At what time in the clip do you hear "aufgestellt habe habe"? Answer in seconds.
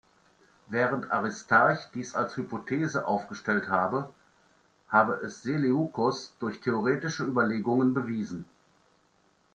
3.05-5.13